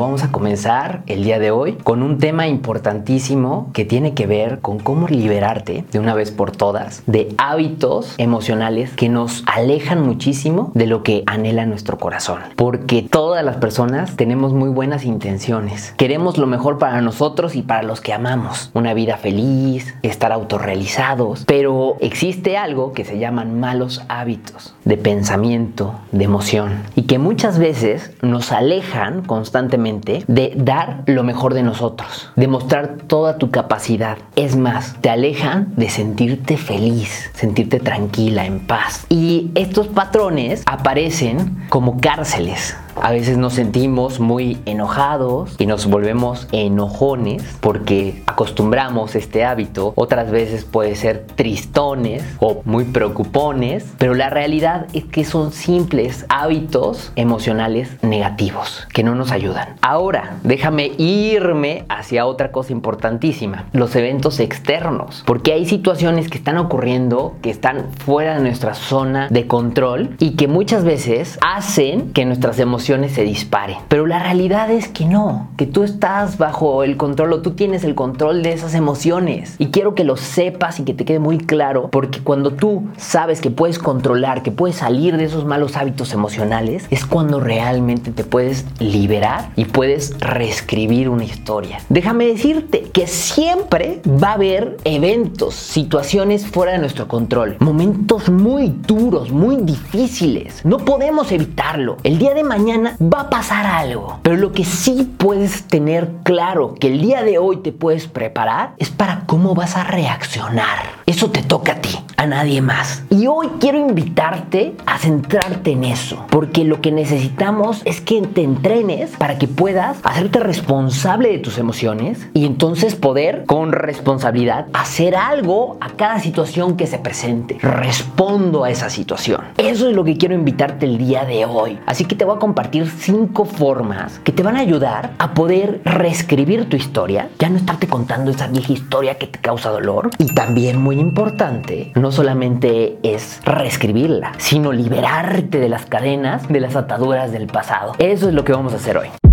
Vamos 0.00 0.24
a 0.24 0.32
comenzar 0.32 1.02
el 1.08 1.24
día 1.24 1.38
de 1.38 1.50
hoy 1.50 1.74
con 1.74 2.02
un 2.02 2.16
tema 2.16 2.48
importantísimo 2.48 3.68
que 3.74 3.84
tiene 3.84 4.14
que 4.14 4.26
ver 4.26 4.60
con 4.60 4.78
cómo 4.78 5.08
liberarte 5.08 5.84
de 5.92 5.98
una 5.98 6.14
vez 6.14 6.30
por 6.30 6.52
todas 6.52 7.02
de 7.06 7.34
hábitos 7.36 8.14
emocionales 8.16 8.92
que 8.94 9.10
nos 9.10 9.44
alejan 9.44 10.00
muchísimo 10.00 10.72
de 10.72 10.86
lo 10.86 11.02
que 11.02 11.22
anhela 11.26 11.66
nuestro 11.66 11.98
corazón. 11.98 12.38
Porque 12.56 13.02
todas 13.02 13.44
las 13.44 13.58
personas 13.58 14.16
tenemos 14.16 14.54
muy 14.54 14.70
buenas 14.70 15.04
intenciones. 15.04 15.92
Queremos 15.98 16.38
lo 16.38 16.46
mejor 16.46 16.78
para 16.78 17.02
nosotros 17.02 17.54
y 17.54 17.60
para 17.60 17.82
los 17.82 18.00
que 18.00 18.14
amamos. 18.14 18.70
Una 18.72 18.94
vida 18.94 19.18
feliz, 19.18 19.94
estar 20.02 20.32
autorrealizados. 20.32 21.44
Pero 21.44 21.96
existe 22.00 22.56
algo 22.56 22.94
que 22.94 23.04
se 23.04 23.18
llaman 23.18 23.60
malos 23.60 24.00
hábitos 24.08 24.74
de 24.86 24.96
pensamiento, 24.96 26.00
de 26.10 26.24
emoción. 26.24 26.84
Y 26.96 27.02
que 27.02 27.18
muchas 27.18 27.58
veces 27.58 28.12
nos 28.22 28.50
alejan 28.50 29.20
constantemente 29.20 29.89
de 29.98 30.52
dar 30.56 31.02
lo 31.06 31.22
mejor 31.22 31.54
de 31.54 31.62
nosotros, 31.62 32.30
de 32.36 32.48
mostrar 32.48 32.96
toda 33.06 33.38
tu 33.38 33.50
capacidad. 33.50 34.18
Es 34.36 34.56
más, 34.56 34.96
te 35.00 35.10
alejan 35.10 35.72
de 35.76 35.88
sentirte 35.90 36.56
feliz, 36.56 37.30
sentirte 37.34 37.80
tranquila, 37.80 38.46
en 38.46 38.66
paz. 38.66 39.06
Y 39.08 39.50
estos 39.54 39.88
patrones 39.88 40.62
aparecen 40.66 41.66
como 41.68 42.00
cárceles 42.00 42.76
a 42.96 43.12
veces 43.12 43.38
nos 43.38 43.54
sentimos 43.54 44.20
muy 44.20 44.58
enojados 44.66 45.54
y 45.58 45.66
nos 45.66 45.86
volvemos 45.86 46.48
enojones 46.52 47.42
porque 47.60 48.22
acostumbramos 48.26 49.14
este 49.14 49.44
hábito. 49.44 49.92
Otras 49.96 50.30
veces 50.30 50.64
puede 50.64 50.96
ser 50.96 51.26
tristones 51.34 52.24
o 52.40 52.62
muy 52.64 52.84
preocupones, 52.84 53.86
pero 53.98 54.14
la 54.14 54.30
realidad 54.30 54.86
es 54.92 55.04
que 55.04 55.24
son 55.24 55.52
simples 55.52 56.26
hábitos 56.28 57.12
emocionales 57.16 57.90
negativos 58.02 58.86
que 58.92 59.02
no 59.02 59.14
nos 59.14 59.30
ayudan. 59.30 59.76
Ahora, 59.82 60.38
déjame 60.42 60.92
irme 60.98 61.84
hacia 61.88 62.26
otra 62.26 62.50
cosa 62.50 62.72
importantísima, 62.72 63.66
los 63.72 63.94
eventos 63.96 64.40
externos, 64.40 65.22
porque 65.26 65.52
hay 65.52 65.66
situaciones 65.66 66.28
que 66.28 66.38
están 66.38 66.58
ocurriendo 66.58 67.36
que 67.42 67.50
están 67.50 67.92
fuera 68.04 68.34
de 68.36 68.42
nuestra 68.42 68.74
zona 68.74 69.28
de 69.28 69.46
control 69.46 70.16
y 70.18 70.32
que 70.32 70.48
muchas 70.48 70.84
veces 70.84 71.38
hacen 71.40 72.12
que 72.12 72.24
nuestras 72.24 72.58
emociones 72.58 72.79
se 72.80 73.22
disparen. 73.22 73.76
Pero 73.88 74.06
la 74.06 74.18
realidad 74.18 74.70
es 74.70 74.88
que 74.88 75.04
no, 75.04 75.48
que 75.56 75.66
tú 75.66 75.82
estás 75.82 76.38
bajo 76.38 76.82
el 76.82 76.96
control 76.96 77.32
o 77.32 77.42
tú 77.42 77.52
tienes 77.52 77.84
el 77.84 77.94
control 77.94 78.42
de 78.42 78.52
esas 78.52 78.74
emociones. 78.74 79.54
Y 79.58 79.66
quiero 79.66 79.94
que 79.94 80.04
lo 80.04 80.16
sepas 80.16 80.80
y 80.80 80.84
que 80.84 80.94
te 80.94 81.04
quede 81.04 81.18
muy 81.18 81.38
claro, 81.38 81.88
porque 81.90 82.20
cuando 82.20 82.52
tú 82.52 82.88
sabes 82.96 83.40
que 83.40 83.50
puedes 83.50 83.78
controlar, 83.78 84.42
que 84.42 84.50
puedes 84.50 84.76
salir 84.76 85.16
de 85.16 85.24
esos 85.24 85.44
malos 85.44 85.76
hábitos 85.76 86.12
emocionales, 86.12 86.86
es 86.90 87.06
cuando 87.06 87.40
realmente 87.40 88.10
te 88.10 88.24
puedes 88.24 88.64
liberar 88.78 89.50
y 89.56 89.64
puedes 89.66 90.18
reescribir 90.20 91.08
una 91.08 91.24
historia. 91.24 91.78
Déjame 91.88 92.26
decirte 92.26 92.82
que 92.92 93.06
siempre 93.06 94.00
va 94.06 94.30
a 94.30 94.34
haber 94.34 94.76
eventos, 94.84 95.54
situaciones 95.54 96.46
fuera 96.46 96.72
de 96.72 96.78
nuestro 96.78 97.08
control, 97.08 97.56
momentos 97.60 98.30
muy 98.30 98.68
duros, 98.86 99.30
muy 99.30 99.56
difíciles. 99.56 100.64
No 100.64 100.78
podemos 100.78 101.32
evitarlo. 101.32 101.96
El 102.02 102.18
día 102.18 102.34
de 102.34 102.44
mañana 102.44 102.69
va 102.78 103.22
a 103.22 103.30
pasar 103.30 103.66
algo. 103.66 104.18
Pero 104.22 104.36
lo 104.36 104.52
que 104.52 104.64
sí 104.64 105.12
puedes 105.16 105.64
tener 105.64 106.08
claro 106.22 106.74
que 106.74 106.88
el 106.88 107.00
día 107.00 107.22
de 107.22 107.38
hoy 107.38 107.58
te 107.58 107.72
puedes 107.72 108.06
preparar 108.06 108.74
es 108.78 108.90
para 108.90 109.24
cómo 109.26 109.54
vas 109.54 109.76
a 109.76 109.84
reaccionar. 109.84 111.00
Eso 111.06 111.30
te 111.30 111.42
toca 111.42 111.72
a 111.72 111.76
ti, 111.76 111.98
a 112.16 112.26
nadie 112.26 112.60
más. 112.60 113.02
Y 113.10 113.26
hoy 113.26 113.48
quiero 113.58 113.78
invitarte 113.78 114.76
a 114.86 114.98
centrarte 114.98 115.72
en 115.72 115.84
eso, 115.84 116.24
porque 116.30 116.64
lo 116.64 116.80
que 116.80 116.92
necesitamos 116.92 117.82
es 117.84 118.00
que 118.00 118.20
te 118.22 118.42
entrenes 118.42 119.10
para 119.18 119.38
que 119.38 119.48
puedas 119.48 119.98
hacerte 120.04 120.38
responsable 120.38 121.30
de 121.30 121.38
tus 121.38 121.58
emociones 121.58 122.28
y 122.34 122.46
entonces 122.46 122.94
poder 122.94 123.44
con 123.46 123.72
responsabilidad 123.72 124.66
hacer 124.72 125.16
algo 125.16 125.78
a 125.80 125.90
cada 125.90 126.20
situación 126.20 126.76
que 126.76 126.86
se 126.86 126.98
presente. 126.98 127.58
Respondo 127.60 128.64
a 128.64 128.70
esa 128.70 128.90
situación. 128.90 129.40
Eso 129.56 129.88
es 129.88 129.96
lo 129.96 130.04
que 130.04 130.16
quiero 130.16 130.34
invitarte 130.34 130.86
el 130.86 130.98
día 130.98 131.24
de 131.24 131.44
hoy. 131.44 131.78
Así 131.86 132.04
que 132.04 132.14
te 132.14 132.24
voy 132.24 132.36
a 132.36 132.38
compartir 132.38 132.59
cinco 132.86 133.44
formas 133.44 134.18
que 134.20 134.32
te 134.32 134.42
van 134.42 134.56
a 134.56 134.60
ayudar 134.60 135.12
a 135.18 135.34
poder 135.34 135.80
reescribir 135.84 136.68
tu 136.68 136.76
historia, 136.76 137.28
ya 137.38 137.48
no 137.48 137.56
estarte 137.56 137.86
contando 137.86 138.30
esa 138.30 138.48
vieja 138.48 138.72
historia 138.72 139.18
que 139.18 139.26
te 139.26 139.38
causa 139.38 139.70
dolor. 139.70 140.10
Y 140.18 140.34
también 140.34 140.80
muy 140.80 140.98
importante, 140.98 141.92
no 141.94 142.12
solamente 142.12 142.98
es 143.02 143.40
reescribirla, 143.44 144.32
sino 144.38 144.72
liberarte 144.72 145.58
de 145.58 145.68
las 145.68 145.86
cadenas, 145.86 146.48
de 146.48 146.60
las 146.60 146.76
ataduras 146.76 147.32
del 147.32 147.46
pasado. 147.46 147.94
Eso 147.98 148.28
es 148.28 148.34
lo 148.34 148.44
que 148.44 148.52
vamos 148.52 148.72
a 148.72 148.76
hacer 148.76 148.96
hoy. 148.98 149.29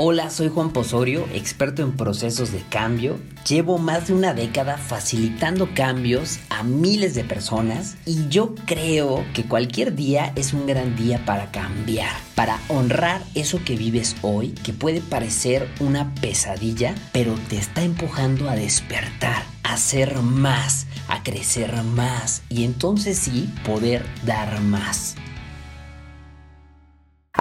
Hola, 0.00 0.30
soy 0.30 0.48
Juan 0.48 0.70
Posorio, 0.70 1.26
experto 1.34 1.82
en 1.82 1.96
procesos 1.96 2.52
de 2.52 2.62
cambio. 2.70 3.18
Llevo 3.48 3.78
más 3.78 4.06
de 4.06 4.14
una 4.14 4.32
década 4.32 4.78
facilitando 4.78 5.74
cambios 5.74 6.38
a 6.50 6.62
miles 6.62 7.16
de 7.16 7.24
personas 7.24 7.96
y 8.06 8.28
yo 8.28 8.54
creo 8.64 9.24
que 9.34 9.42
cualquier 9.42 9.96
día 9.96 10.32
es 10.36 10.52
un 10.52 10.68
gran 10.68 10.94
día 10.94 11.24
para 11.24 11.50
cambiar, 11.50 12.12
para 12.36 12.60
honrar 12.68 13.24
eso 13.34 13.58
que 13.64 13.74
vives 13.74 14.14
hoy, 14.22 14.50
que 14.50 14.72
puede 14.72 15.00
parecer 15.00 15.68
una 15.80 16.14
pesadilla, 16.14 16.94
pero 17.10 17.34
te 17.48 17.58
está 17.58 17.82
empujando 17.82 18.48
a 18.48 18.54
despertar, 18.54 19.42
a 19.64 19.76
ser 19.78 20.16
más, 20.22 20.86
a 21.08 21.24
crecer 21.24 21.74
más 21.82 22.42
y 22.48 22.62
entonces 22.62 23.18
sí 23.18 23.52
poder 23.64 24.06
dar 24.24 24.60
más. 24.60 25.16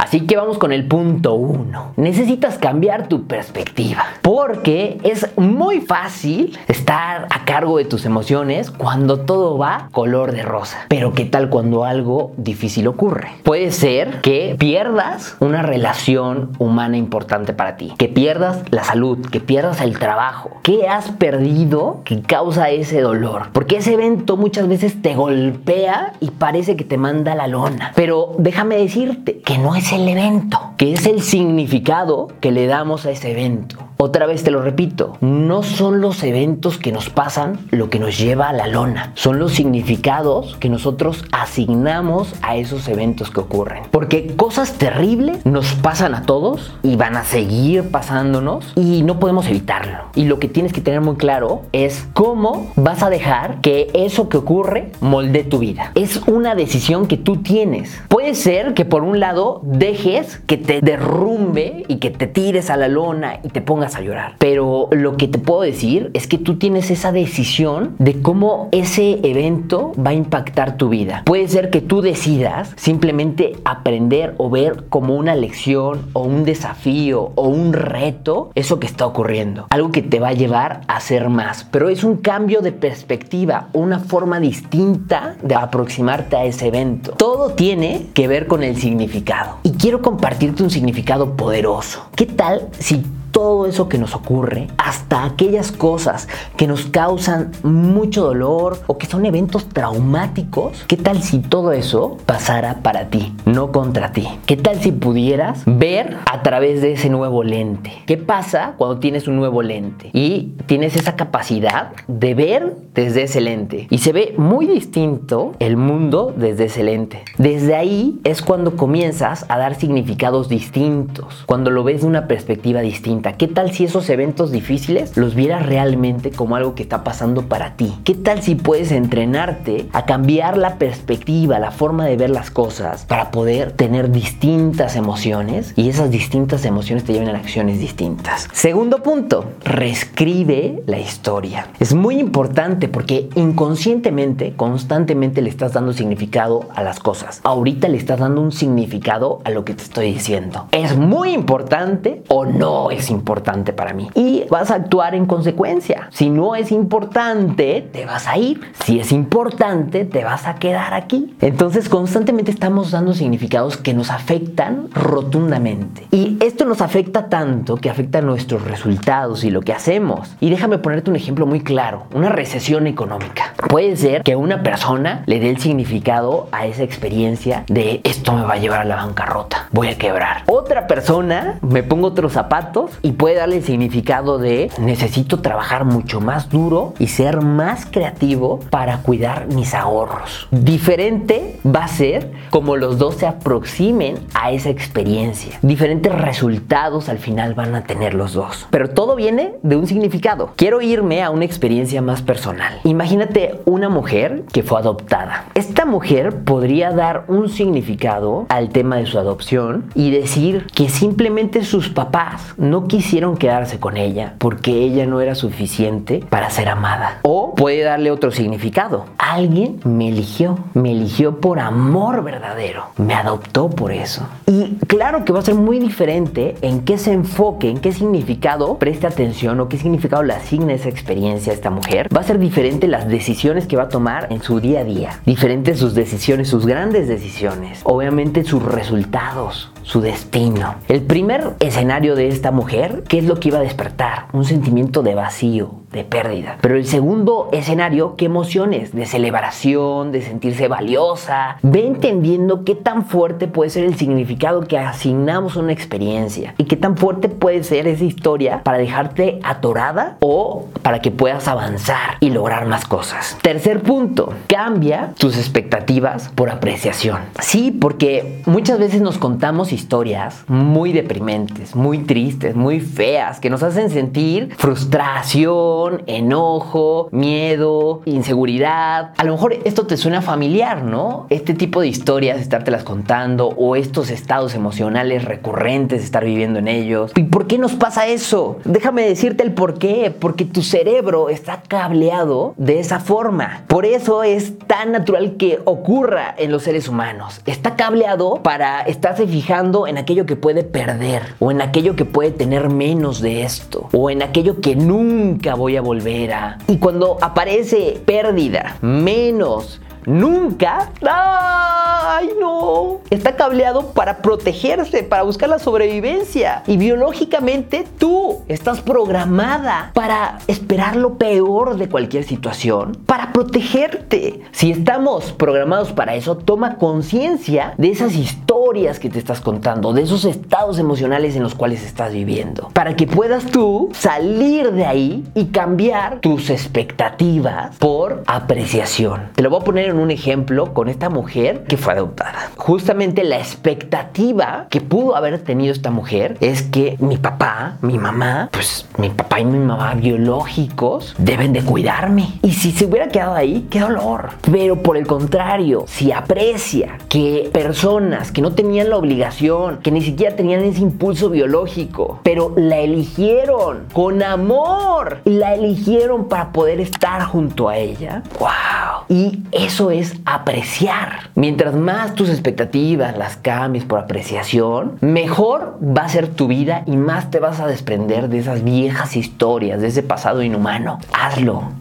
Así 0.08 0.22
que 0.22 0.38
vamos 0.38 0.58
con 0.58 0.72
el 0.72 0.88
punto 0.88 1.34
uno. 1.34 1.92
Necesitas 1.98 2.58
cambiar 2.58 3.10
tu 3.10 3.28
perspectiva. 3.28 4.06
Porque 4.22 5.00
es 5.04 5.38
muy 5.38 5.82
fácil 5.82 6.58
estar 6.70 7.28
a 7.30 7.44
cargo 7.44 7.78
de 7.78 7.84
tus 7.84 8.06
emociones 8.06 8.72
cuando 8.72 9.20
todo 9.20 9.58
va 9.58 9.90
color 9.92 10.32
de 10.32 10.44
rosa. 10.44 10.86
Pero 10.88 11.12
¿qué 11.12 11.26
tal 11.26 11.50
cuando 11.50 11.84
algo 11.84 12.32
difícil 12.38 12.88
ocurre? 12.88 13.32
Puede 13.44 13.74
ser 13.74 14.22
que 14.22 14.56
pierdas 14.58 15.36
una 15.42 15.62
relación 15.62 16.52
humana 16.58 16.96
importante 16.96 17.52
para 17.52 17.76
ti. 17.76 17.94
Que 17.98 18.08
pierdas 18.08 18.64
la 18.70 18.86
salud. 18.86 19.20
Que 19.30 19.42
pierdas 19.42 19.82
el 19.82 20.00
trabajo. 20.00 20.52
¿Qué 20.64 20.88
has 20.88 21.12
perdido 21.12 22.00
que 22.06 22.22
causa 22.22 22.70
ese 22.70 23.02
dolor? 23.02 23.50
Porque 23.52 23.76
ese 23.76 23.96
evento 23.96 24.38
muchas 24.38 24.70
veces 24.70 25.02
te 25.02 25.16
golpea 25.16 26.14
y 26.22 26.32
parece 26.32 26.78
que 26.78 26.86
te 26.86 26.98
manda 26.98 27.36
la 27.36 27.48
lona. 27.48 27.92
Pero 27.94 28.36
déjame 28.38 28.78
decirte 28.78 29.40
que 29.40 29.58
no 29.58 29.76
es 29.76 29.97
el 29.98 30.08
evento, 30.10 30.74
que 30.78 30.94
es 30.94 31.08
el 31.08 31.22
significado 31.22 32.28
que 32.40 32.52
le 32.52 32.68
damos 32.68 33.06
a 33.06 33.12
ese 33.12 33.32
evento. 33.32 33.87
Otra 34.00 34.28
vez 34.28 34.44
te 34.44 34.52
lo 34.52 34.62
repito, 34.62 35.18
no 35.22 35.64
son 35.64 36.02
los 36.02 36.24
eventos 36.24 36.78
que 36.78 36.92
nos 36.92 37.10
pasan 37.10 37.58
lo 37.72 37.90
que 37.90 37.98
nos 37.98 38.16
lleva 38.16 38.48
a 38.48 38.54
la 38.54 38.68
lona, 38.68 39.12
son 39.16 39.40
los 39.40 39.54
significados 39.54 40.56
que 40.60 40.70
nosotros 40.70 41.26
asignamos 41.32 42.36
a 42.44 42.58
esos 42.58 42.88
eventos 42.90 43.32
que 43.32 43.40
ocurren. 43.40 43.86
Porque 43.90 44.36
cosas 44.36 44.74
terribles 44.74 45.44
nos 45.48 45.74
pasan 45.74 46.14
a 46.14 46.28
todos 46.28 46.76
y 46.84 46.96
van 46.96 47.18
a 47.18 47.24
seguir 47.24 47.90
pasándonos 47.90 48.72
y 48.76 49.02
no 49.02 49.20
podemos 49.20 49.48
evitarlo. 49.48 50.04
Y 50.14 50.26
lo 50.26 50.38
que 50.38 50.48
tienes 50.48 50.74
que 50.74 50.82
tener 50.82 51.02
muy 51.02 51.16
claro 51.16 51.64
es 51.72 52.08
cómo 52.14 52.72
vas 52.76 53.02
a 53.02 53.10
dejar 53.10 53.62
que 53.62 53.90
eso 53.96 54.30
que 54.30 54.38
ocurre 54.38 54.92
molde 55.02 55.44
tu 55.44 55.58
vida. 55.58 55.92
Es 55.96 56.18
una 56.28 56.54
decisión 56.54 57.08
que 57.08 57.18
tú 57.18 57.38
tienes. 57.38 58.00
Puede 58.10 58.36
ser 58.36 58.76
que 58.76 58.86
por 58.86 59.02
un 59.02 59.20
lado 59.20 59.62
dejes 59.64 60.38
que 60.46 60.58
te 60.58 60.82
derrumbe 60.82 61.84
y 61.88 61.98
que 61.98 62.12
te 62.12 62.28
tires 62.28 62.70
a 62.70 62.78
la 62.78 62.90
lona 62.90 63.40
y 63.44 63.50
te 63.50 63.62
pongas 63.62 63.87
a 63.96 64.02
llorar. 64.02 64.36
Pero 64.40 64.90
lo 64.92 65.18
que 65.18 65.28
te 65.28 65.40
puedo 65.40 65.62
decir 65.62 66.12
es 66.14 66.28
que 66.28 66.38
tú 66.38 66.58
tienes 66.58 66.92
esa 66.92 67.12
decisión 67.12 67.96
de 68.00 68.22
cómo 68.22 68.70
ese 68.72 69.20
evento 69.24 69.94
va 69.98 70.12
a 70.12 70.14
impactar 70.14 70.78
tu 70.78 70.90
vida. 70.90 71.24
Puede 71.26 71.48
ser 71.48 71.70
que 71.70 71.82
tú 71.82 72.02
decidas 72.02 72.74
simplemente 72.76 73.54
aprender 73.66 74.36
o 74.38 74.50
ver 74.50 74.86
como 74.90 75.16
una 75.16 75.36
lección 75.36 76.02
o 76.14 76.22
un 76.22 76.44
desafío 76.44 77.32
o 77.36 77.48
un 77.48 77.74
reto 77.74 78.52
eso 78.56 78.80
que 78.80 78.88
está 78.88 79.06
ocurriendo. 79.06 79.68
Algo 79.70 79.92
que 79.92 80.02
te 80.02 80.20
va 80.20 80.30
a 80.30 80.34
llevar 80.34 80.82
a 80.88 80.98
hacer 80.98 81.30
más. 81.30 81.64
Pero 81.72 81.90
es 81.90 82.04
un 82.04 82.18
cambio 82.18 82.62
de 82.62 82.72
perspectiva, 82.72 83.70
una 83.74 84.00
forma 84.00 84.40
distinta 84.40 85.36
de 85.42 85.56
aproximarte 85.56 86.36
a 86.36 86.46
ese 86.46 86.68
evento. 86.68 87.12
Todo 87.14 87.52
tiene 87.52 88.08
que 88.14 88.28
ver 88.28 88.48
con 88.48 88.64
el 88.64 88.78
significado. 88.78 89.58
Y 89.64 89.72
quiero 89.72 90.02
compartirte 90.02 90.64
un 90.64 90.70
significado 90.70 91.36
poderoso. 91.36 92.08
¿Qué 92.16 92.26
tal 92.26 92.68
si 92.80 93.04
todo 93.38 93.68
eso 93.68 93.88
que 93.88 94.00
nos 94.00 94.16
ocurre, 94.16 94.66
hasta 94.80 95.24
aquellas 95.24 95.72
cosas 95.72 96.28
que 96.56 96.66
nos 96.66 96.88
causan 96.88 97.52
mucho 97.62 98.24
dolor 98.24 98.80
o 98.88 98.98
que 98.98 99.06
son 99.06 99.28
eventos 99.28 99.70
traumáticos, 99.70 100.86
¿qué 100.88 100.98
tal 100.98 101.22
si 101.22 101.38
todo 101.38 101.72
eso 101.72 102.18
pasara 102.26 102.82
para 102.82 103.12
ti, 103.12 103.36
no 103.46 103.72
contra 103.72 104.12
ti? 104.12 104.28
¿Qué 104.48 104.58
tal 104.58 104.80
si 104.80 104.92
pudieras 104.92 105.62
ver 105.68 106.18
a 106.26 106.42
través 106.42 106.82
de 106.82 106.94
ese 106.94 107.12
nuevo 107.12 107.44
lente? 107.44 107.92
¿Qué 108.08 108.18
pasa 108.18 108.74
cuando 108.76 108.98
tienes 108.98 109.28
un 109.28 109.36
nuevo 109.36 109.62
lente 109.62 110.10
y 110.14 110.56
tienes 110.66 110.96
esa 110.96 111.16
capacidad 111.16 111.92
de 112.08 112.34
ver 112.34 112.76
desde 112.96 113.22
ese 113.22 113.40
lente? 113.40 113.86
Y 113.92 114.00
se 114.00 114.14
ve 114.14 114.34
muy 114.40 114.66
distinto 114.66 115.54
el 115.60 115.78
mundo 115.78 116.34
desde 116.36 116.66
ese 116.66 116.84
lente. 116.84 117.24
Desde 117.38 117.76
ahí 117.76 118.20
es 118.24 118.42
cuando 118.42 118.76
comienzas 118.76 119.46
a 119.48 119.60
dar 119.60 119.76
significados 119.76 120.50
distintos, 120.50 121.44
cuando 121.46 121.70
lo 121.70 121.84
ves 121.84 122.02
de 122.02 122.08
una 122.08 122.28
perspectiva 122.28 122.82
distinta. 122.82 123.27
¿Qué 123.34 123.48
tal 123.48 123.72
si 123.72 123.84
esos 123.84 124.10
eventos 124.10 124.52
difíciles 124.52 125.18
los 125.18 125.36
vieras 125.36 125.66
realmente 125.66 126.32
como 126.32 126.56
algo 126.56 126.76
que 126.76 126.84
está 126.84 127.04
pasando 127.04 127.44
para 127.44 127.76
ti? 127.76 127.94
¿Qué 128.04 128.14
tal 128.14 128.42
si 128.42 128.56
puedes 128.56 128.92
entrenarte 128.92 129.88
a 129.94 130.06
cambiar 130.06 130.58
la 130.58 130.78
perspectiva, 130.78 131.60
la 131.60 131.72
forma 131.72 132.06
de 132.06 132.18
ver 132.18 132.30
las 132.30 132.52
cosas 132.52 133.06
para 133.06 133.32
poder 133.32 133.72
tener 133.72 134.12
distintas 134.12 134.96
emociones 134.96 135.74
y 135.76 135.90
esas 135.90 136.12
distintas 136.12 136.66
emociones 136.66 137.04
te 137.04 137.14
lleven 137.14 137.30
a 137.30 137.38
acciones 137.38 137.80
distintas? 137.80 138.48
Segundo 138.54 139.04
punto, 139.04 139.46
reescribe 139.64 140.84
la 140.86 141.00
historia. 141.00 141.68
Es 141.80 141.94
muy 141.94 142.20
importante 142.20 142.88
porque 142.88 143.30
inconscientemente, 143.36 144.54
constantemente 144.56 145.42
le 145.42 145.50
estás 145.50 145.74
dando 145.74 145.94
significado 145.94 146.68
a 146.76 146.84
las 146.84 147.00
cosas. 147.00 147.42
Ahorita 147.44 147.88
le 147.88 147.98
estás 147.98 148.20
dando 148.20 148.42
un 148.42 148.52
significado 148.52 149.42
a 149.44 149.50
lo 149.50 149.66
que 149.66 149.74
te 149.74 149.84
estoy 149.84 150.14
diciendo. 150.14 150.68
¿Es 150.72 150.96
muy 150.98 151.32
importante 151.32 152.24
o 152.28 152.46
no 152.46 152.92
es 152.92 153.10
importante 153.10 153.17
para 153.22 153.94
mí? 153.94 154.10
Y 154.14 154.46
vas 154.50 154.72
a 154.72 154.76
actuar 154.76 155.16
en 155.16 155.26
consecuencia. 155.26 156.10
Si 156.12 156.30
no 156.30 156.56
es 156.56 156.72
importante, 156.72 157.88
te 157.92 158.06
vas 158.06 158.28
a 158.28 158.38
ir. 158.38 158.62
Si 158.84 159.00
es 159.00 159.12
importante, 159.12 160.06
te 160.06 160.24
vas 160.24 160.48
a 160.48 160.56
quedar 160.56 160.94
aquí. 160.94 161.36
Entonces 161.42 161.90
constantemente 161.90 162.52
estamos 162.52 162.92
dando 162.92 163.14
significados 163.14 163.78
que 163.78 163.94
nos 163.94 164.12
afectan 164.12 164.88
rotundamente. 164.94 166.08
Y 166.12 166.38
esto 166.42 166.66
nos 166.66 166.82
afecta 166.82 167.30
tanto 167.30 167.78
que 167.78 167.90
afecta 167.90 168.22
nuestros 168.22 168.64
resultados 168.64 169.44
y 169.44 169.52
lo 169.52 169.62
que 169.62 169.74
hacemos. 169.74 170.36
Y 170.40 170.50
déjame 170.50 170.78
ponerte 170.78 171.10
un 171.10 171.16
ejemplo 171.16 171.46
muy 171.46 171.62
claro. 171.62 172.04
Una 172.14 172.30
recesión 172.30 172.88
económica. 172.88 173.54
Puede 173.70 173.96
ser 173.98 174.24
que 174.24 174.36
una 174.36 174.64
persona 174.64 175.24
le 175.26 175.40
dé 175.40 175.50
el 175.50 175.60
significado 175.60 176.48
a 176.52 176.66
esa 176.66 176.84
experiencia 176.84 177.64
de 177.68 178.02
esto 178.04 178.34
me 178.34 178.44
va 178.44 178.54
a 178.54 178.58
llevar 178.58 178.82
a 178.82 178.86
la 178.86 178.96
bancarrota. 178.96 179.68
Voy 179.72 179.88
a 179.90 179.98
quebrar. 179.98 180.44
Otra 180.48 180.88
persona 180.88 181.60
me 181.62 181.84
pongo 181.84 182.08
otros 182.08 182.34
zapatos 182.34 182.92
y 183.08 183.14
puede 183.14 183.36
darle 183.36 183.56
el 183.56 183.64
significado 183.64 184.38
de 184.38 184.70
necesito 184.80 185.40
trabajar 185.40 185.86
mucho 185.86 186.20
más 186.20 186.50
duro 186.50 186.94
y 187.00 187.08
ser 187.08 187.40
más 187.40 187.86
creativo 187.86 188.60
para 188.70 188.98
cuidar 188.98 189.48
mis 189.48 189.74
ahorros. 189.74 190.50
Diferente 190.52 191.58
va 191.66 191.86
a 191.86 191.88
ser 191.88 192.34
como 192.50 192.76
los 192.76 192.98
dos 192.98 193.16
se 193.16 193.26
aproximen 193.26 194.18
a 194.34 194.52
esa 194.52 194.72
experiencia. 194.72 195.58
Diferentes 195.62 196.14
resultados 196.14 197.08
al 197.08 197.20
final 197.20 197.54
van 197.54 197.76
a 197.76 197.86
tener 197.86 198.14
los 198.14 198.34
dos. 198.34 198.68
Pero 198.72 198.90
todo 198.90 199.16
viene 199.16 199.54
de 199.64 199.78
un 199.78 199.88
significado. 199.88 200.52
Quiero 200.58 200.82
irme 200.82 201.24
a 201.24 201.30
una 201.30 201.46
experiencia 201.46 202.02
más 202.02 202.22
personal. 202.22 202.82
Imagínate 202.84 203.62
una 203.64 203.88
mujer 203.88 204.44
que 204.52 204.64
fue 204.64 204.80
adoptada. 204.80 205.46
Esta 205.56 205.86
mujer 205.86 206.44
podría 206.44 206.92
dar 206.92 207.24
un 207.30 207.48
significado 207.48 208.48
al 208.50 208.68
tema 208.68 208.98
de 208.98 209.06
su 209.06 209.18
adopción 209.18 209.86
y 209.96 210.12
decir 210.12 210.68
que 210.76 210.90
simplemente 210.90 211.64
sus 211.64 211.88
papás 211.88 212.54
no 212.58 212.84
quisieron 212.84 212.97
quedarse 213.38 213.80
con 213.80 213.98
ella 213.98 214.34
porque 214.38 214.72
ella 214.72 215.06
no 215.06 215.22
era 215.22 215.36
suficiente 215.36 216.24
para 216.30 216.50
ser 216.50 216.70
amada. 216.70 217.20
O 217.24 217.54
puede 217.56 217.84
darle 217.84 218.12
otro 218.12 218.32
significado. 218.32 219.06
Alguien 219.18 219.80
me 219.84 220.10
eligió, 220.10 220.58
me 220.74 220.92
eligió 220.92 221.40
por 221.40 221.60
amor 221.60 222.24
verdadero, 222.24 222.86
me 222.98 223.14
adoptó 223.14 223.70
por 223.70 223.92
eso. 223.92 224.28
Y 224.46 224.76
claro 224.88 225.26
que 225.26 225.34
va 225.34 225.40
a 225.40 225.44
ser 225.44 225.56
muy 225.56 225.80
diferente 225.80 226.56
en 226.62 226.82
qué 226.82 226.98
se 226.98 227.14
enfoque, 227.14 227.70
en 227.70 227.80
qué 227.80 227.92
significado 227.92 228.78
preste 228.78 229.08
atención 229.08 229.60
o 229.60 229.70
qué 229.70 229.78
significado 229.78 230.24
le 230.24 230.34
asigne 230.34 230.74
esa 230.74 230.90
experiencia 230.90 231.52
a 231.52 231.56
esta 231.56 231.70
mujer. 231.70 232.10
Va 232.16 232.22
a 232.22 232.24
ser 232.24 232.40
diferente 232.40 232.88
las 232.88 233.08
decisiones 233.08 233.68
que 233.68 233.78
va 233.78 233.84
a 233.84 233.90
tomar 233.90 234.28
en 234.32 234.42
su 234.42 234.60
día 234.60 234.82
a 234.82 234.84
día. 234.84 235.20
Diferentes 235.26 235.80
sus 235.80 235.94
decisiones, 235.94 236.50
sus 236.50 236.66
grandes 236.66 237.08
decisiones. 237.08 237.82
Obviamente 237.84 238.44
sus 238.44 238.64
resultados, 238.64 239.72
su 239.88 240.02
destino. 240.02 240.76
El 240.90 241.02
primer 241.02 241.56
escenario 241.62 242.16
de 242.16 242.28
esta 242.28 242.52
mujer, 242.52 243.06
¿qué 243.08 243.20
es 243.20 243.24
lo 243.24 243.40
que 243.40 243.48
iba 243.48 243.60
a 243.60 243.62
despertar? 243.62 244.28
Un 244.34 244.44
sentimiento 244.44 245.02
de 245.02 245.16
vacío, 245.16 245.76
de 245.92 246.04
pérdida. 246.04 246.58
Pero 246.62 246.76
el 246.76 246.86
segundo 246.86 247.50
escenario, 247.52 248.16
¿qué 248.16 248.26
emociones? 248.26 248.94
De 248.94 249.06
celebración, 249.06 250.12
de 250.12 250.22
sentirse 250.22 250.68
valiosa. 250.68 251.58
Ve 251.62 251.86
entendiendo 251.86 252.64
qué 252.64 252.76
tan 252.76 253.06
fuerte 253.06 253.48
puede 253.48 253.70
ser 253.70 253.86
el 253.86 253.96
significado 253.96 254.62
que 254.62 254.78
asignamos 254.78 255.56
a 255.56 255.62
una 255.62 255.72
experiencia 255.72 256.56
y 256.58 256.66
qué 256.66 256.76
tan 256.76 256.98
fuerte 256.98 257.30
puede 257.30 257.64
ser 257.64 257.88
esa 257.88 258.04
historia 258.04 258.64
para 258.64 258.78
dejarte 258.78 259.40
atorada 259.44 260.18
o 260.20 260.68
para 260.82 261.00
que 261.00 261.12
puedas 261.12 261.48
avanzar 261.48 262.18
y 262.20 262.30
lograr 262.30 262.66
más 262.66 262.86
cosas. 262.86 263.38
Tercer 263.42 263.82
punto, 263.82 264.34
cambia 264.48 265.14
tus 265.18 265.38
expectativas 265.38 266.30
por 266.36 266.50
apreciación. 266.50 267.20
Sí, 267.40 267.72
porque 267.72 268.42
muchas 268.46 268.80
veces 268.80 269.02
nos 269.02 269.18
contamos 269.18 269.72
historias 269.72 270.44
muy 270.48 270.92
deprimentes, 270.92 271.76
muy 271.76 272.00
tristes, 272.00 272.56
muy 272.56 272.80
feas, 272.80 273.40
que 273.40 273.50
nos 273.50 273.64
hacen 273.64 273.90
sentir 273.90 274.54
frustración, 274.58 275.77
enojo, 276.08 277.10
miedo, 277.12 278.02
inseguridad. 278.06 279.12
A 279.18 279.24
lo 279.24 279.34
mejor 279.34 279.54
esto 279.66 279.86
te 279.88 279.98
suena 279.98 280.22
familiar, 280.22 280.84
¿no? 280.84 281.28
Este 281.30 281.54
tipo 281.54 281.82
de 281.82 281.88
historias, 281.88 282.40
estártelas 282.40 282.84
contando 282.84 283.50
o 283.50 283.76
estos 283.76 284.10
estados 284.10 284.56
emocionales 284.56 285.26
recurrentes, 285.26 286.04
estar 286.04 286.24
viviendo 286.26 286.60
en 286.60 286.68
ellos. 286.68 287.12
¿Y 287.16 287.24
por 287.24 287.48
qué 287.48 287.58
nos 287.58 287.74
pasa 287.74 288.08
eso? 288.08 288.58
Déjame 288.66 289.04
decirte 289.04 289.44
el 289.44 289.54
por 289.54 289.78
qué. 289.80 290.14
Porque 290.18 290.46
tu 290.46 290.62
cerebro 290.62 291.30
está 291.30 291.62
cableado 291.68 292.54
de 292.58 292.80
esa 292.80 293.00
forma. 293.00 293.64
Por 293.68 293.86
eso 293.86 294.24
es 294.24 294.58
tan 294.60 294.92
natural 294.92 295.36
que 295.38 295.60
ocurra 295.66 296.34
en 296.38 296.52
los 296.52 296.64
seres 296.64 296.88
humanos. 296.88 297.42
Está 297.46 297.76
cableado 297.76 298.42
para 298.44 298.82
estarse 298.82 299.28
fijando 299.28 299.88
en 299.88 299.98
aquello 299.98 300.26
que 300.26 300.36
puede 300.36 300.64
perder 300.64 301.24
o 301.40 301.52
en 301.52 301.62
aquello 301.62 301.96
que 301.96 302.06
puede 302.06 302.32
tener 302.32 302.70
menos 302.70 303.22
de 303.22 303.44
esto 303.44 303.90
o 303.92 304.10
en 304.10 304.22
aquello 304.22 304.62
que 304.62 304.76
nunca 304.76 305.56
a 305.76 305.82
volver 305.82 306.34
a. 306.34 306.58
Y 306.68 306.78
cuando 306.78 307.18
aparece 307.22 308.02
pérdida, 308.06 308.78
menos, 308.82 309.82
nunca. 310.08 310.90
¡Ay, 311.02 312.32
no! 312.40 313.02
Está 313.12 313.36
cableado 313.36 313.92
para 313.92 314.18
protegerse, 314.18 315.04
para 315.04 315.22
buscar 315.22 315.50
la 315.50 315.60
sobrevivencia. 315.60 316.64
Y 316.66 316.78
biológicamente 316.78 317.86
tú 318.00 318.42
estás 318.48 318.82
programada 318.82 319.92
para 319.94 320.40
esperar 320.48 320.96
lo 320.96 321.18
peor 321.18 321.78
de 321.78 321.90
cualquier 321.90 322.24
situación, 322.24 322.98
para 323.06 323.34
protegerte. 323.34 324.42
Si 324.52 324.72
estamos 324.72 325.32
programados 325.34 325.92
para 325.92 326.16
eso, 326.16 326.38
toma 326.38 326.78
conciencia 326.78 327.74
de 327.78 327.92
esas 327.92 328.16
historias 328.16 329.00
que 329.00 329.10
te 329.10 329.20
estás 329.20 329.42
contando, 329.42 329.94
de 329.94 330.04
esos 330.04 330.26
estados 330.26 330.80
emocionales 330.80 331.36
en 331.36 331.44
los 331.44 331.54
cuales 331.54 331.84
estás 331.84 332.14
viviendo, 332.14 332.70
para 332.74 332.96
que 332.96 333.06
puedas 333.06 333.46
tú 333.46 333.90
salir 333.94 334.72
de 334.72 334.86
ahí 334.86 335.26
y 335.36 335.46
cambiar 335.48 336.20
tus 336.22 336.50
expectativas 336.50 337.76
por 337.78 338.24
apreciación. 338.26 339.30
Te 339.36 339.44
lo 339.44 339.50
voy 339.50 339.62
a 339.62 339.64
poner 339.64 339.90
en 339.90 339.97
un 340.00 340.12
ejemplo 340.12 340.74
con 340.74 340.90
esta 340.90 341.10
mujer 341.10 341.64
que 341.64 341.78
fue 341.78 341.94
adoptada. 341.94 342.52
Justamente 342.58 343.24
la 343.24 343.38
expectativa 343.38 344.68
que 344.70 344.82
pudo 344.82 345.16
haber 345.16 345.40
tenido 345.40 345.72
esta 345.72 345.92
mujer 345.92 346.38
es 346.42 346.64
que 346.64 346.98
mi 347.00 347.18
papá, 347.18 347.78
mi 347.82 347.98
mamá, 347.98 348.50
pues 348.52 348.88
mi 348.98 349.10
papá 349.10 349.40
y 349.40 349.46
mi 349.46 349.60
mamá 349.60 349.94
biológicos 349.96 351.16
deben 351.18 351.54
de 351.54 351.62
cuidarme. 351.62 352.40
Y 352.42 352.54
si 352.54 352.72
se 352.72 352.86
hubiera 352.86 353.08
quedado 353.10 353.36
ahí, 353.36 353.68
qué 353.70 353.80
dolor. 353.80 354.30
Pero 354.52 354.82
por 354.82 354.98
el 354.98 355.08
contrario, 355.08 355.86
si 355.88 356.12
aprecia 356.12 356.98
que 357.10 357.50
personas 357.52 358.32
que 358.32 358.42
no 358.42 358.54
tenían 358.54 358.90
la 358.90 358.98
obligación, 358.98 359.78
que 359.78 359.92
ni 359.92 360.02
siquiera 360.02 360.36
tenían 360.36 360.64
ese 360.64 360.82
impulso 360.82 361.30
biológico, 361.30 362.20
pero 362.24 362.54
la 362.56 362.80
eligieron 362.80 363.86
con 363.94 364.24
amor, 364.24 365.20
la 365.26 365.54
eligieron 365.54 366.28
para 366.28 366.52
poder 366.52 366.80
estar 366.80 367.24
junto 367.24 367.70
a 367.70 367.78
ella, 367.78 368.24
wow. 368.40 368.77
Y 369.10 369.44
eso 369.54 369.90
es 369.90 370.16
apreciar. 370.26 371.30
Mientras 371.36 371.76
más 371.76 372.14
tus 372.14 372.30
expectativas 372.30 373.18
las 373.18 373.38
cambies 373.38 373.86
por 373.86 374.00
apreciación, 374.00 374.98
mejor 375.00 375.80
va 375.82 376.04
a 376.04 376.10
ser 376.10 376.28
tu 376.28 376.48
vida 376.48 376.84
y 376.86 376.98
más 376.98 377.32
te 377.32 377.40
vas 377.40 377.62
a 377.62 377.68
desprender 377.68 378.28
de 378.28 378.40
esas 378.40 378.66
viejas 378.66 379.16
historias, 379.16 379.80
de 379.80 379.88
ese 379.88 380.04
pasado 380.04 380.42
inhumano. 380.42 381.00
Hazlo. 381.14 381.72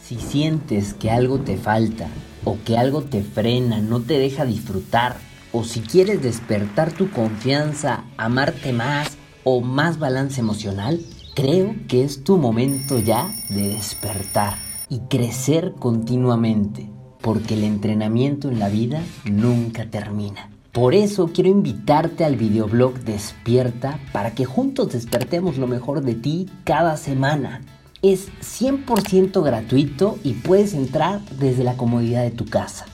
Si 0.00 0.16
sientes 0.16 0.94
que 0.94 1.10
algo 1.10 1.40
te 1.40 1.56
falta 1.56 2.06
o 2.44 2.58
que 2.64 2.78
algo 2.78 3.02
te 3.02 3.22
frena, 3.22 3.80
no 3.80 4.00
te 4.00 4.18
deja 4.18 4.44
disfrutar, 4.44 5.16
o 5.50 5.64
si 5.64 5.80
quieres 5.80 6.22
despertar 6.22 6.92
tu 6.92 7.10
confianza, 7.10 8.04
amarte 8.16 8.72
más, 8.72 9.16
o 9.44 9.60
más 9.60 9.98
balance 9.98 10.40
emocional? 10.40 11.00
Creo 11.34 11.74
que 11.88 12.04
es 12.04 12.22
tu 12.22 12.38
momento 12.38 12.98
ya 12.98 13.28
de 13.48 13.68
despertar 13.68 14.73
y 14.94 15.00
crecer 15.08 15.74
continuamente, 15.76 16.88
porque 17.20 17.54
el 17.54 17.64
entrenamiento 17.64 18.48
en 18.48 18.60
la 18.60 18.68
vida 18.68 19.02
nunca 19.24 19.90
termina. 19.90 20.50
Por 20.70 20.94
eso 20.94 21.30
quiero 21.34 21.50
invitarte 21.50 22.24
al 22.24 22.36
videoblog 22.36 23.00
Despierta 23.00 23.98
para 24.12 24.36
que 24.36 24.44
juntos 24.44 24.92
despertemos 24.92 25.58
lo 25.58 25.66
mejor 25.66 26.02
de 26.02 26.14
ti 26.14 26.48
cada 26.62 26.96
semana. 26.96 27.62
Es 28.02 28.28
100% 28.40 29.42
gratuito 29.42 30.16
y 30.22 30.34
puedes 30.34 30.74
entrar 30.74 31.20
desde 31.40 31.64
la 31.64 31.76
comodidad 31.76 32.22
de 32.22 32.30
tu 32.30 32.44
casa. 32.44 32.86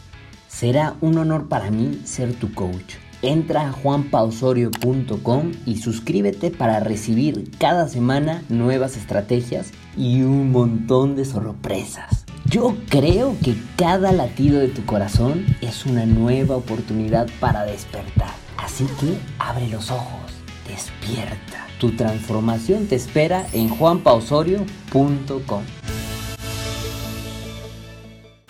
Será 0.49 0.97
un 1.02 1.19
honor 1.19 1.49
para 1.49 1.71
mí 1.71 2.00
ser 2.04 2.33
tu 2.33 2.54
coach. 2.54 2.95
Entra 3.23 3.69
a 3.69 3.73
juanpausorio.com 3.73 5.53
y 5.67 5.77
suscríbete 5.77 6.50
para 6.50 6.81
recibir 6.81 7.50
cada 7.59 7.87
semana 7.89 8.43
nuevas 8.49 8.97
estrategias 8.97 9.73
y 9.97 10.23
un 10.23 10.50
montón 10.53 11.17
de 11.17 11.25
sorpresas. 11.25 12.25
Yo 12.47 12.77
creo 12.89 13.37
que 13.45 13.55
cada 13.77 14.12
latido 14.12 14.59
de 14.59 14.69
tu 14.69 14.85
corazón 14.87 15.45
es 15.61 15.85
una 15.85 16.07
nueva 16.07 16.57
oportunidad 16.57 17.29
para 17.39 17.65
despertar. 17.65 18.33
Así 18.57 18.87
que 18.99 19.19
abre 19.39 19.69
los 19.69 19.91
ojos, 19.91 20.33
despierta. 20.67 21.67
Tu 21.79 21.93
transformación 21.93 22.87
te 22.87 22.97
espera 22.97 23.47
en 23.53 23.69
juanpausorio.com. 23.69 25.62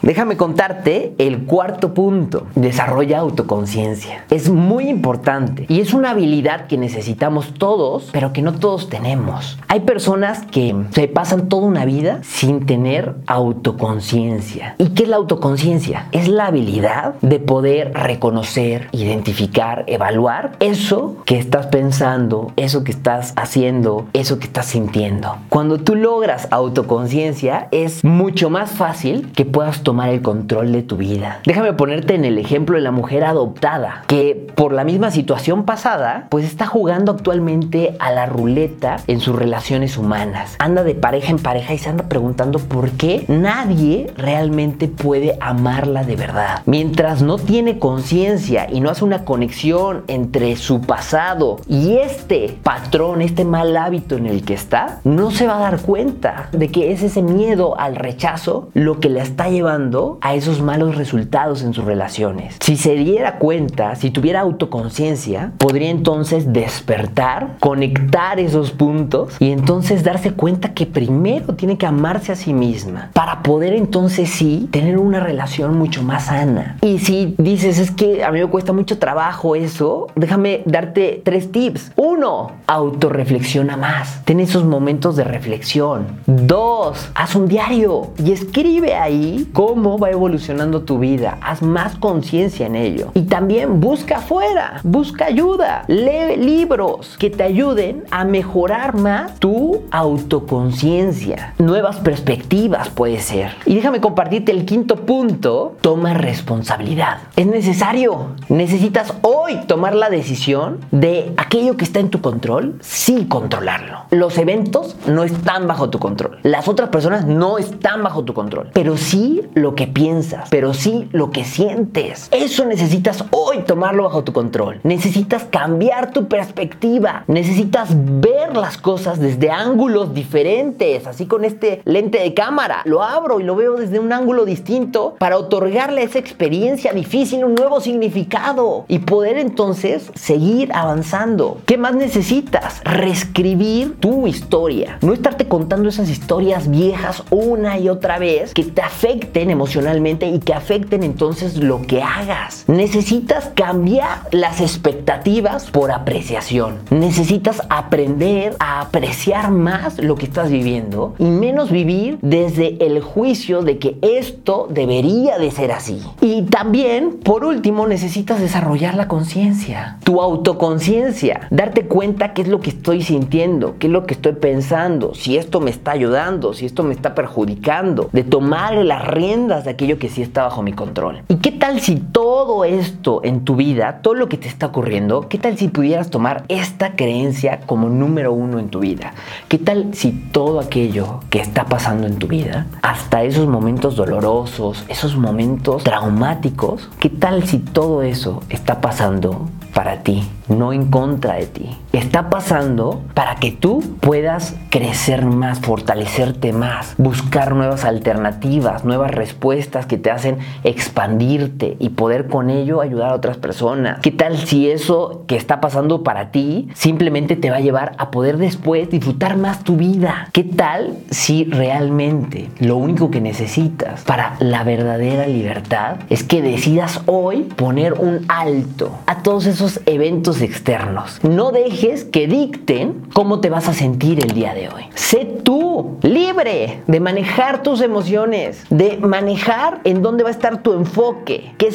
Déjame 0.02 0.38
contarte 0.38 1.14
el 1.18 1.44
cuarto 1.44 1.92
punto. 1.92 2.46
Desarrolla 2.54 3.18
autoconciencia. 3.18 4.24
Es 4.30 4.48
muy 4.48 4.88
importante 4.88 5.66
y 5.68 5.80
es 5.80 5.92
una 5.92 6.10
habilidad 6.10 6.68
que 6.68 6.78
necesitamos 6.78 7.52
todos, 7.52 8.08
pero 8.10 8.32
que 8.32 8.40
no 8.40 8.54
todos 8.54 8.88
tenemos. 8.88 9.58
Hay 9.68 9.80
personas 9.80 10.46
que 10.46 10.74
se 10.92 11.06
pasan 11.06 11.50
toda 11.50 11.66
una 11.66 11.84
vida 11.84 12.20
sin 12.22 12.64
tener 12.64 13.14
autoconciencia. 13.26 14.74
¿Y 14.78 14.90
qué 14.90 15.02
es 15.02 15.08
la 15.10 15.16
autoconciencia? 15.16 16.06
Es 16.12 16.28
la 16.28 16.46
habilidad 16.46 17.14
de 17.20 17.38
poder 17.38 17.92
reconocer, 17.92 18.88
identificar, 18.92 19.84
evaluar 19.86 20.52
eso 20.60 21.16
que 21.26 21.38
estás 21.38 21.66
pensando, 21.66 22.52
eso 22.56 22.84
que 22.84 22.92
estás 22.92 23.34
haciendo, 23.36 24.06
eso 24.14 24.38
que 24.38 24.46
estás 24.46 24.66
sintiendo. 24.66 25.36
Cuando 25.50 25.76
tú 25.76 25.94
logras 25.94 26.48
autoconciencia 26.50 27.68
es 27.70 28.02
mucho 28.02 28.48
más 28.48 28.70
fácil 28.70 29.30
que 29.32 29.44
puedas 29.44 29.82
tomar 29.82 29.89
el 29.90 30.22
control 30.22 30.72
de 30.72 30.82
tu 30.82 30.96
vida. 30.96 31.40
Déjame 31.44 31.72
ponerte 31.72 32.14
en 32.14 32.24
el 32.24 32.38
ejemplo 32.38 32.76
de 32.76 32.82
la 32.82 32.90
mujer 32.90 33.24
adoptada, 33.24 34.04
que 34.06 34.46
por 34.54 34.72
la 34.72 34.84
misma 34.84 35.10
situación 35.10 35.64
pasada, 35.64 36.26
pues 36.30 36.44
está 36.44 36.66
jugando 36.66 37.12
actualmente 37.12 37.96
a 37.98 38.12
la 38.12 38.26
ruleta 38.26 38.96
en 39.06 39.20
sus 39.20 39.34
relaciones 39.34 39.98
humanas. 39.98 40.56
Anda 40.58 40.84
de 40.84 40.94
pareja 40.94 41.30
en 41.30 41.38
pareja 41.38 41.74
y 41.74 41.78
se 41.78 41.90
anda 41.90 42.08
preguntando 42.08 42.58
por 42.58 42.90
qué 42.92 43.24
nadie 43.28 44.12
realmente 44.16 44.88
puede 44.88 45.36
amarla 45.40 46.04
de 46.04 46.16
verdad. 46.16 46.62
Mientras 46.66 47.22
no 47.22 47.38
tiene 47.38 47.78
conciencia 47.78 48.68
y 48.70 48.80
no 48.80 48.90
hace 48.90 49.04
una 49.04 49.24
conexión 49.24 50.04
entre 50.06 50.56
su 50.56 50.80
pasado 50.82 51.58
y 51.68 51.96
este 51.96 52.56
patrón, 52.62 53.22
este 53.22 53.44
mal 53.44 53.76
hábito 53.76 54.16
en 54.16 54.26
el 54.26 54.44
que 54.44 54.54
está, 54.54 55.00
no 55.04 55.30
se 55.30 55.46
va 55.46 55.56
a 55.56 55.60
dar 55.60 55.80
cuenta 55.80 56.48
de 56.52 56.68
que 56.68 56.92
es 56.92 57.02
ese 57.02 57.22
miedo 57.22 57.78
al 57.78 57.96
rechazo 57.96 58.68
lo 58.74 59.00
que 59.00 59.08
le 59.08 59.20
está 59.20 59.48
llevando 59.48 59.79
a 60.20 60.34
esos 60.34 60.60
malos 60.60 60.96
resultados 60.96 61.62
en 61.62 61.72
sus 61.72 61.84
relaciones. 61.84 62.56
Si 62.60 62.76
se 62.76 62.94
diera 62.94 63.38
cuenta, 63.38 63.94
si 63.94 64.10
tuviera 64.10 64.40
autoconciencia, 64.40 65.52
podría 65.58 65.90
entonces 65.90 66.52
despertar, 66.52 67.56
conectar 67.60 68.38
esos 68.38 68.70
puntos 68.72 69.36
y 69.38 69.50
entonces 69.50 70.04
darse 70.04 70.32
cuenta 70.32 70.74
que 70.74 70.86
primero 70.86 71.54
tiene 71.54 71.78
que 71.78 71.86
amarse 71.86 72.32
a 72.32 72.36
sí 72.36 72.52
misma 72.52 73.10
para 73.14 73.42
poder 73.42 73.72
entonces 73.72 74.30
sí 74.30 74.68
tener 74.70 74.98
una 74.98 75.20
relación 75.20 75.78
mucho 75.78 76.02
más 76.02 76.26
sana. 76.26 76.76
Y 76.82 76.98
si 76.98 77.34
dices, 77.38 77.78
es 77.78 77.90
que 77.90 78.24
a 78.24 78.30
mí 78.30 78.40
me 78.40 78.46
cuesta 78.46 78.72
mucho 78.72 78.98
trabajo 78.98 79.56
eso, 79.56 80.08
déjame 80.14 80.62
darte 80.66 81.22
tres 81.24 81.50
tips. 81.52 81.92
Uno, 81.96 82.52
autorreflexiona 82.66 83.76
más. 83.76 84.22
Ten 84.24 84.40
esos 84.40 84.64
momentos 84.64 85.16
de 85.16 85.24
reflexión. 85.24 86.06
Dos, 86.26 87.10
haz 87.14 87.34
un 87.34 87.48
diario 87.48 88.10
y 88.22 88.32
escribe 88.32 88.94
ahí 88.94 89.48
cómo 89.52 89.69
va 89.74 90.10
evolucionando 90.10 90.82
tu 90.82 90.98
vida. 90.98 91.38
Haz 91.40 91.62
más 91.62 91.96
conciencia 91.96 92.66
en 92.66 92.76
ello. 92.76 93.10
Y 93.14 93.22
también 93.22 93.80
busca 93.80 94.18
afuera, 94.18 94.80
busca 94.82 95.26
ayuda. 95.26 95.84
Lee 95.86 96.36
libros 96.36 97.16
que 97.18 97.30
te 97.30 97.42
ayuden 97.42 98.04
a 98.10 98.24
mejorar 98.24 98.94
más 98.96 99.38
tu 99.38 99.82
autoconciencia. 99.90 101.54
Nuevas 101.58 101.96
perspectivas 101.96 102.90
puede 102.90 103.20
ser. 103.20 103.52
Y 103.66 103.74
déjame 103.74 104.00
compartirte 104.00 104.52
el 104.52 104.64
quinto 104.64 104.96
punto. 104.96 105.76
Toma 105.80 106.14
responsabilidad. 106.14 107.18
Es 107.36 107.46
necesario. 107.46 108.28
Necesitas 108.48 109.14
hoy 109.22 109.60
tomar 109.66 109.94
la 109.94 110.10
decisión 110.10 110.78
de 110.90 111.32
aquello 111.36 111.76
que 111.76 111.84
está 111.84 112.00
en 112.00 112.10
tu 112.10 112.20
control, 112.20 112.76
sí 112.80 113.26
controlarlo. 113.28 114.04
Los 114.10 114.38
eventos 114.38 114.96
no 115.06 115.24
están 115.24 115.66
bajo 115.66 115.90
tu 115.90 115.98
control. 115.98 116.38
Las 116.42 116.68
otras 116.68 116.88
personas 116.88 117.26
no 117.26 117.58
están 117.58 118.02
bajo 118.02 118.24
tu 118.24 118.34
control. 118.34 118.70
Pero 118.72 118.96
sí 118.96 119.42
lo 119.60 119.74
que 119.74 119.86
piensas, 119.86 120.48
pero 120.50 120.74
sí 120.74 121.08
lo 121.12 121.30
que 121.30 121.44
sientes. 121.44 122.28
Eso 122.32 122.64
necesitas 122.64 123.24
hoy 123.30 123.58
tomarlo 123.66 124.04
bajo 124.04 124.24
tu 124.24 124.32
control. 124.32 124.80
Necesitas 124.82 125.44
cambiar 125.44 126.12
tu 126.12 126.26
perspectiva. 126.28 127.24
Necesitas 127.26 127.90
ver 127.94 128.56
las 128.56 128.78
cosas 128.78 129.20
desde 129.20 129.50
ángulos 129.50 130.14
diferentes. 130.14 131.06
Así 131.06 131.26
con 131.26 131.44
este 131.44 131.82
lente 131.84 132.18
de 132.18 132.34
cámara. 132.34 132.82
Lo 132.84 133.02
abro 133.02 133.40
y 133.40 133.44
lo 133.44 133.56
veo 133.56 133.76
desde 133.76 133.98
un 133.98 134.12
ángulo 134.12 134.44
distinto 134.44 135.16
para 135.18 135.38
otorgarle 135.38 136.00
a 136.00 136.04
esa 136.04 136.18
experiencia 136.18 136.92
difícil 136.92 137.44
un 137.44 137.54
nuevo 137.54 137.80
significado 137.80 138.84
y 138.88 139.00
poder 139.00 139.38
entonces 139.38 140.10
seguir 140.14 140.72
avanzando. 140.72 141.58
¿Qué 141.66 141.78
más 141.78 141.94
necesitas? 141.94 142.80
Reescribir 142.84 143.98
tu 144.00 144.26
historia. 144.26 144.98
No 145.02 145.12
estarte 145.12 145.46
contando 145.48 145.88
esas 145.88 146.08
historias 146.08 146.70
viejas 146.70 147.22
una 147.30 147.78
y 147.78 147.88
otra 147.88 148.18
vez 148.18 148.54
que 148.54 148.64
te 148.64 148.82
afecten 148.82 149.49
emocionalmente 149.50 150.26
y 150.26 150.38
que 150.38 150.54
afecten 150.54 151.02
entonces 151.02 151.56
lo 151.56 151.82
que 151.82 152.02
hagas. 152.02 152.64
Necesitas 152.68 153.50
cambiar 153.54 154.28
las 154.32 154.60
expectativas 154.60 155.70
por 155.70 155.90
apreciación. 155.90 156.78
Necesitas 156.90 157.62
aprender 157.68 158.56
a 158.58 158.80
apreciar 158.80 159.50
más 159.50 159.98
lo 159.98 160.16
que 160.16 160.26
estás 160.26 160.50
viviendo 160.50 161.14
y 161.18 161.24
menos 161.24 161.70
vivir 161.70 162.18
desde 162.22 162.84
el 162.84 163.00
juicio 163.00 163.62
de 163.62 163.78
que 163.78 163.98
esto 164.02 164.68
debería 164.70 165.38
de 165.38 165.50
ser 165.50 165.72
así. 165.72 166.02
Y 166.20 166.42
también, 166.42 167.18
por 167.22 167.44
último, 167.44 167.86
necesitas 167.86 168.40
desarrollar 168.40 168.94
la 168.94 169.08
conciencia, 169.08 169.98
tu 170.04 170.20
autoconciencia, 170.20 171.48
darte 171.50 171.86
cuenta 171.86 172.32
qué 172.32 172.42
es 172.42 172.48
lo 172.48 172.60
que 172.60 172.70
estoy 172.70 173.02
sintiendo, 173.02 173.76
qué 173.78 173.86
es 173.86 173.92
lo 173.92 174.06
que 174.06 174.14
estoy 174.14 174.32
pensando, 174.32 175.14
si 175.14 175.36
esto 175.36 175.60
me 175.60 175.70
está 175.70 175.92
ayudando, 175.92 176.52
si 176.52 176.66
esto 176.66 176.82
me 176.82 176.94
está 176.94 177.14
perjudicando, 177.14 178.08
de 178.12 178.24
tomar 178.24 178.74
las 178.74 179.06
de 179.48 179.70
aquello 179.70 179.98
que 179.98 180.08
sí 180.08 180.22
está 180.22 180.44
bajo 180.44 180.62
mi 180.62 180.72
control. 180.72 181.22
¿Y 181.28 181.36
qué 181.36 181.52
tal 181.52 181.80
si 181.80 181.96
todo 181.96 182.29
esto 182.64 183.20
en 183.22 183.44
tu 183.44 183.54
vida, 183.56 184.00
todo 184.00 184.14
lo 184.14 184.28
que 184.30 184.38
te 184.38 184.48
está 184.48 184.66
ocurriendo, 184.66 185.28
qué 185.28 185.36
tal 185.36 185.58
si 185.58 185.68
pudieras 185.68 186.08
tomar 186.08 186.44
esta 186.48 186.96
creencia 186.96 187.60
como 187.66 187.90
número 187.90 188.32
uno 188.32 188.58
en 188.58 188.70
tu 188.70 188.80
vida? 188.80 189.12
¿Qué 189.48 189.58
tal 189.58 189.92
si 189.92 190.12
todo 190.12 190.58
aquello 190.58 191.20
que 191.28 191.40
está 191.40 191.66
pasando 191.66 192.06
en 192.06 192.18
tu 192.18 192.28
vida, 192.28 192.66
hasta 192.80 193.24
esos 193.24 193.46
momentos 193.46 193.94
dolorosos, 193.94 194.86
esos 194.88 195.18
momentos 195.18 195.84
traumáticos, 195.84 196.88
qué 196.98 197.10
tal 197.10 197.46
si 197.46 197.58
todo 197.58 198.02
eso 198.02 198.42
está 198.48 198.80
pasando 198.80 199.46
para 199.74 200.02
ti, 200.02 200.28
no 200.48 200.72
en 200.72 200.90
contra 200.90 201.34
de 201.34 201.46
ti. 201.46 201.78
Está 201.92 202.30
pasando 202.30 203.02
para 203.14 203.36
que 203.36 203.50
tú 203.50 203.82
puedas 204.00 204.56
crecer 204.70 205.24
más, 205.24 205.60
fortalecerte 205.60 206.52
más, 206.52 206.94
buscar 206.98 207.54
nuevas 207.54 207.84
alternativas, 207.84 208.84
nuevas 208.84 209.10
respuestas 209.10 209.86
que 209.86 209.98
te 209.98 210.10
hacen 210.10 210.38
expandirte 210.64 211.76
y 211.78 211.90
poder 211.90 212.26
con 212.30 212.48
ello 212.50 212.80
ayudar 212.80 213.10
a 213.10 213.14
otras 213.14 213.36
personas. 213.36 214.00
¿Qué 214.00 214.10
tal 214.10 214.38
si 214.38 214.70
eso 214.70 215.24
que 215.26 215.36
está 215.36 215.60
pasando 215.60 216.02
para 216.02 216.30
ti 216.30 216.68
simplemente 216.74 217.36
te 217.36 217.50
va 217.50 217.56
a 217.56 217.60
llevar 217.60 217.92
a 217.98 218.10
poder 218.10 218.38
después 218.38 218.88
disfrutar 218.88 219.36
más 219.36 219.64
tu 219.64 219.76
vida? 219.76 220.28
¿Qué 220.32 220.44
tal 220.44 220.96
si 221.10 221.44
realmente 221.44 222.48
lo 222.58 222.76
único 222.76 223.10
que 223.10 223.20
necesitas 223.20 224.02
para 224.04 224.36
la 224.40 224.64
verdadera 224.64 225.26
libertad 225.26 225.96
es 226.08 226.24
que 226.24 226.42
decidas 226.42 227.02
hoy 227.06 227.42
poner 227.42 227.94
un 227.94 228.24
alto 228.28 228.92
a 229.06 229.22
todos 229.22 229.46
esos 229.46 229.80
eventos 229.86 230.40
externos. 230.42 231.18
No 231.22 231.52
dejes 231.52 232.04
que 232.04 232.26
dicten 232.26 233.02
cómo 233.12 233.40
te 233.40 233.50
vas 233.50 233.68
a 233.68 233.74
sentir 233.74 234.22
el 234.24 234.32
día 234.32 234.54
de 234.54 234.68
hoy. 234.68 234.84
Sé 234.94 235.24
tú 235.24 235.98
libre 236.02 236.82
de 236.86 237.00
manejar 237.00 237.62
tus 237.62 237.80
emociones, 237.80 238.64
de 238.70 238.98
manejar 238.98 239.80
en 239.84 240.02
dónde 240.02 240.22
va 240.22 240.30
a 240.30 240.32
estar 240.32 240.62
tu 240.62 240.72
enfoque, 240.72 241.52
qué 241.58 241.72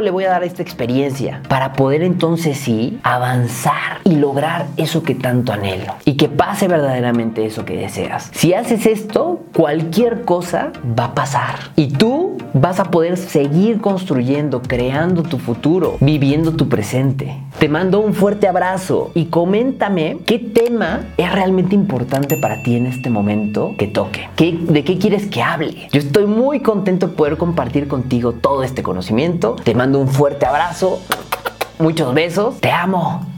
le 0.00 0.10
voy 0.10 0.24
a 0.24 0.30
dar 0.30 0.42
a 0.42 0.46
esta 0.46 0.62
experiencia, 0.62 1.40
para 1.48 1.72
poder 1.72 2.02
entonces 2.02 2.58
sí 2.58 2.98
avanzar 3.02 4.00
y 4.04 4.16
lograr 4.16 4.66
eso 4.76 5.02
que 5.02 5.14
tanto 5.14 5.52
anhelo 5.52 5.94
y 6.04 6.14
que 6.14 6.28
pase 6.28 6.68
verdaderamente 6.68 7.44
eso 7.44 7.64
que 7.64 7.76
deseas. 7.76 8.30
Si 8.32 8.54
haces 8.54 8.86
esto, 8.86 9.40
cualquier 9.54 10.24
cosa 10.24 10.72
va 10.98 11.06
a 11.06 11.14
pasar 11.14 11.56
y 11.76 11.88
tú 11.88 12.38
vas 12.54 12.80
a 12.80 12.84
poder 12.84 13.16
seguir 13.16 13.80
construyendo, 13.80 14.62
creando 14.62 15.22
tu 15.22 15.38
futuro, 15.38 15.96
viviendo 16.00 16.52
tu 16.52 16.68
presente. 16.68 17.36
Te 17.58 17.68
mando 17.68 18.00
un 18.00 18.14
fuerte 18.14 18.48
abrazo 18.48 19.10
y 19.14 19.26
coméntame 19.26 20.18
qué 20.26 20.38
tema 20.38 21.00
es 21.16 21.32
realmente 21.32 21.74
importante 21.74 22.36
para 22.36 22.62
ti 22.62 22.76
en 22.76 22.86
este 22.86 23.10
momento 23.10 23.74
que 23.78 23.86
toque. 23.86 24.28
¿De 24.36 24.84
qué 24.84 24.98
quieres 24.98 25.26
que 25.26 25.42
hable? 25.42 25.88
Yo 25.92 26.00
estoy 26.00 26.26
muy 26.26 26.60
contento 26.60 27.08
de 27.08 27.14
poder 27.14 27.36
compartir 27.36 27.88
contigo 27.88 28.32
todo 28.32 28.62
este 28.62 28.82
conocimiento. 28.82 29.53
Te 29.62 29.74
mando 29.74 29.98
un 30.00 30.08
fuerte 30.08 30.46
abrazo, 30.46 31.00
muchos 31.78 32.12
besos, 32.14 32.60
te 32.60 32.70
amo. 32.70 33.33